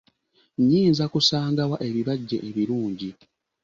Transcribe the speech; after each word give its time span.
Nyinza 0.69 1.03
kusangawa 1.13 1.77
ebibajje 1.87 2.37
ebirungi? 2.49 3.09